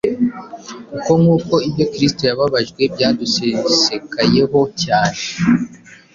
kuko 0.91 1.11
nk’uko 1.21 1.53
ibyo 1.67 1.85
Kristo 1.93 2.21
yababajwe 2.29 2.81
byadusesekayeho 2.93 4.59
cyane, 4.81 5.17